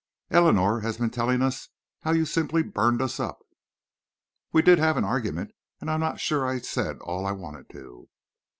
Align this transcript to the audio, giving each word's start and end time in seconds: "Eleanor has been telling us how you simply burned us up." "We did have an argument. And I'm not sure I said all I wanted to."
"Eleanor 0.31 0.79
has 0.79 0.97
been 0.97 1.11
telling 1.11 1.43
us 1.43 1.69
how 2.01 2.09
you 2.09 2.25
simply 2.25 2.63
burned 2.63 3.03
us 3.03 3.19
up." 3.19 3.43
"We 4.51 4.63
did 4.63 4.79
have 4.79 4.97
an 4.97 5.03
argument. 5.05 5.51
And 5.79 5.91
I'm 5.91 5.99
not 5.99 6.19
sure 6.19 6.43
I 6.43 6.57
said 6.57 6.97
all 7.01 7.23
I 7.23 7.33
wanted 7.33 7.69
to." 7.69 8.09